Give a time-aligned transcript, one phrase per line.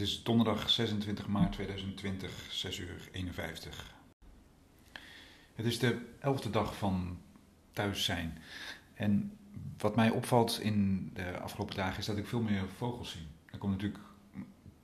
[0.00, 3.94] Het is donderdag 26 maart 2020, 6 uur 51.
[5.54, 7.18] Het is de elfde dag van
[7.72, 8.38] thuis zijn.
[8.94, 9.38] En
[9.78, 13.26] wat mij opvalt in de afgelopen dagen is dat ik veel meer vogels zie.
[13.50, 14.04] Dat komt natuurlijk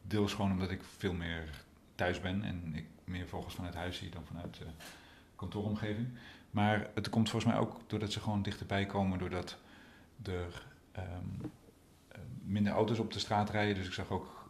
[0.03, 1.65] deels gewoon omdat ik veel meer
[1.95, 4.67] thuis ben en ik meer vogels vanuit huis zie dan vanuit de
[5.37, 6.09] kantooromgeving.
[6.51, 9.59] Maar het komt volgens mij ook doordat ze gewoon dichterbij komen, doordat
[10.23, 11.53] er um,
[12.45, 13.75] minder auto's op de straat rijden.
[13.75, 14.46] Dus ik zag ook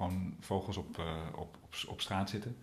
[0.00, 2.56] gewoon vogels op, uh, op, op, op, straat zitten.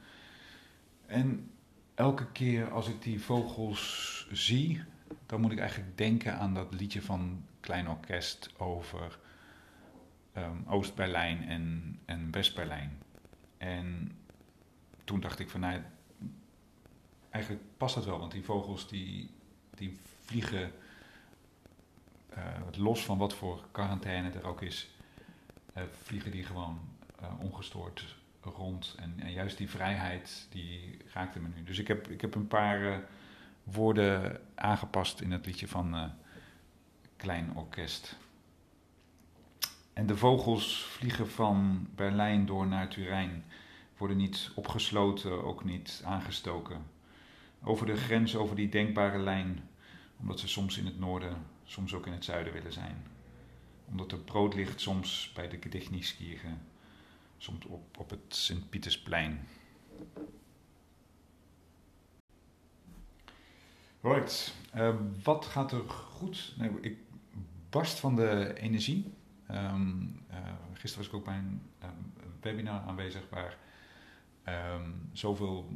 [1.06, 1.52] En
[1.96, 4.84] elke keer als ik die vogels zie,
[5.26, 9.20] dan moet ik eigenlijk denken aan dat liedje van Klein Orkest over
[10.38, 13.02] um, Oost-Berlijn en, en West-Berlijn.
[13.58, 14.12] En
[15.04, 15.82] toen dacht ik van, nou,
[17.30, 19.30] eigenlijk past dat wel, want die vogels die,
[19.76, 20.72] die vliegen
[22.38, 24.90] uh, los van wat voor quarantaine er ook is,
[25.78, 26.80] uh, vliegen die gewoon
[27.40, 28.96] ongestoord rond.
[29.00, 31.64] En, en, juist die vrijheid, die raakte me nu.
[31.64, 33.04] Dus ik heb, ik heb een paar
[33.64, 36.12] woorden aangepast in het liedje van
[37.16, 38.18] Klein Orkest.
[39.94, 43.44] En de vogels vliegen van Berlijn door naar Turijn,
[43.98, 46.86] worden niet opgesloten, ook niet aangestoken.
[47.64, 49.70] Over de grens, over die denkbare lijn,
[50.20, 53.06] omdat ze soms in het noorden, soms ook in het zuiden willen zijn.
[53.90, 56.48] Omdat er brood ligt soms bij de Gedichtnieskirche,
[57.68, 59.48] op, op het Sint-Pietersplein.
[64.02, 66.54] Right, uh, wat gaat er goed?
[66.58, 66.98] Nee, ik
[67.70, 69.14] barst van de energie.
[69.52, 70.26] Um,
[70.74, 73.58] gisteren was ik ook bij een um, webinar aanwezig waar
[74.76, 75.70] um, zoveel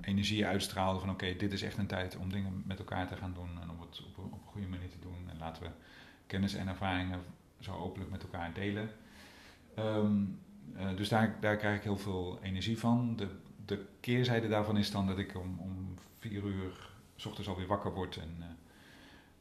[0.00, 3.32] energie uitstraalde van oké, dit is echt een tijd om dingen met elkaar te gaan
[3.34, 5.28] doen en om het op, een goede manier te doen.
[5.30, 5.70] En laten we
[6.26, 7.20] kennis en ervaringen
[7.60, 8.90] zo openlijk met elkaar delen.
[10.76, 13.16] Uh, dus daar, daar krijg ik heel veel energie van.
[13.16, 13.28] De,
[13.64, 17.92] de keerzijde daarvan is dan dat ik om, om vier uur s ochtends alweer wakker
[17.92, 18.46] word en uh,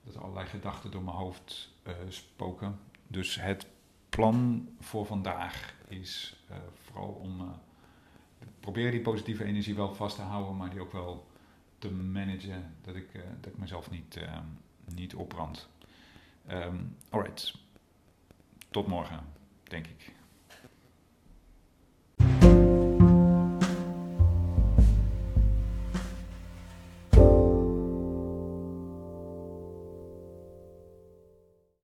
[0.04, 2.80] dat allerlei gedachten door mijn hoofd uh, spoken.
[3.08, 3.68] Dus het
[4.10, 6.44] plan voor vandaag is
[6.84, 7.56] vooral om
[8.60, 11.28] probeer die positieve energie wel vast te houden, maar die ook wel
[11.80, 13.08] te managen, dat ik,
[13.42, 14.20] dat ik mezelf niet,
[14.94, 15.70] niet opbrand.
[16.52, 17.54] Um, alright,
[18.70, 19.20] tot morgen,
[19.64, 20.14] denk ik.